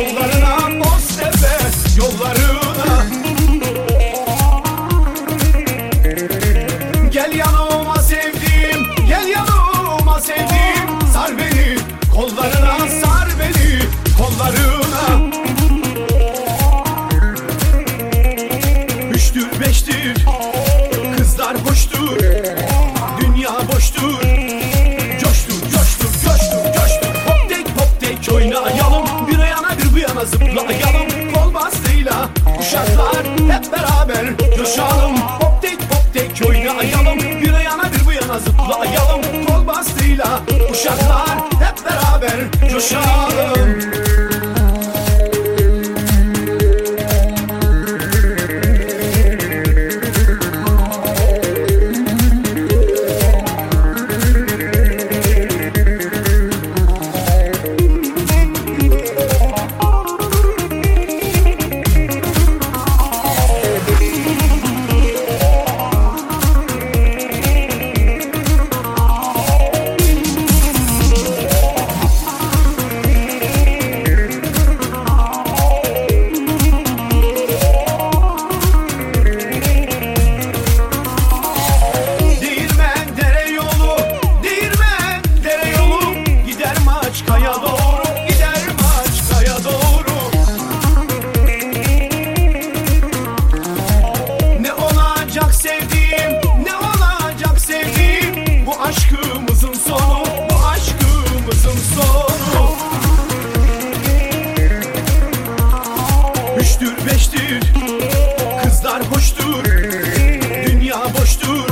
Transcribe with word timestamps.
Don't 0.00 0.14
let 0.14 0.29
yana 30.20 30.26
zıplayalım 30.26 31.32
Kol 31.34 31.54
bastıyla 31.54 32.28
uşaklar 32.60 33.26
hep 33.48 33.72
beraber 33.72 34.56
coşalım. 34.56 35.16
Hop 35.16 35.62
tek 35.62 35.80
hop 35.82 36.14
tek 36.14 36.48
oynayalım. 36.48 37.18
Bir 37.18 37.52
yana 37.64 37.92
bir 37.92 38.06
bu 38.06 38.12
yana 38.12 38.38
zıplayalım 38.38 39.46
Kol 39.46 39.66
bastıyla 39.66 40.40
uşaklar 40.72 41.38
hep 41.60 41.84
beraber 41.84 42.70
coşalım 42.70 43.99
kızlar 108.90 109.02
hoştur 109.12 109.64
Dünya 110.66 110.98
boştur. 111.20 111.66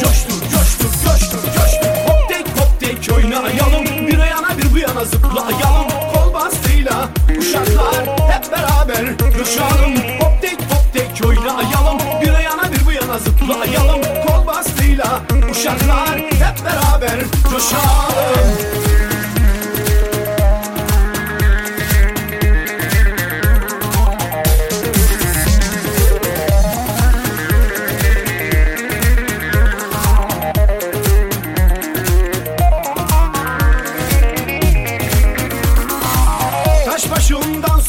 Coştur, 0.00 0.40
coştur, 0.52 0.90
coştur, 1.04 1.42
coştur. 1.56 1.88
Hop 2.06 2.28
tek 2.28 2.46
hop 2.48 2.80
tek 2.80 3.16
oynayalım. 3.16 4.06
Bir 4.06 4.18
yana 4.18 4.58
bir 4.58 4.74
bu 4.74 4.78
yana 4.78 5.04
zıplayalım. 5.04 5.88
Kol 6.14 6.34
bastıyla 6.34 7.08
uşaklar 7.38 8.06
hep 8.30 8.52
beraber 8.52 9.18
coşalım. 9.38 9.96
Hop 10.20 10.42
tek 10.42 10.60
hop 10.60 10.92
tek 10.92 11.26
oynayalım. 11.26 11.98
Bir 12.22 12.44
yana 12.44 12.72
bir 12.72 12.86
bu 12.86 12.92
yana 12.92 13.18
zıplayalım. 13.18 14.02
Kol 14.26 14.46
bastıyla 14.46 15.20
uşaklar 15.50 16.18
hep 16.18 16.64
beraber 16.64 17.20
coşalım 17.50 17.93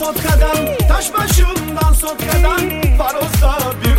Sotka'dan 0.05 0.87
Taş 0.87 1.13
başından 1.13 1.93
Sotka'dan 1.93 2.59
Faroz'da 2.97 3.57
bir 3.83 3.94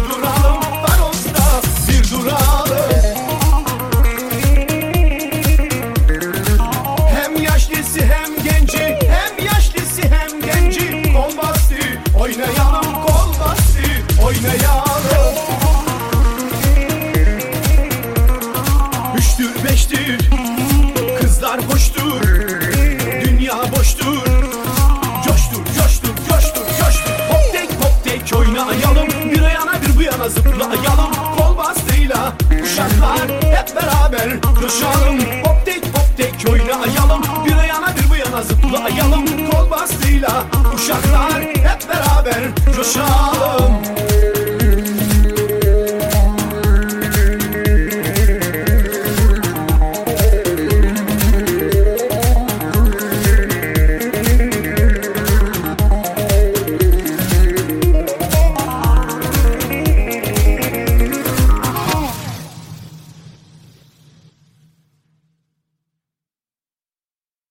uşaklar 40.74 41.55